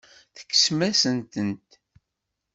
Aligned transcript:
Tekksemt-asen-ten. 0.35 1.49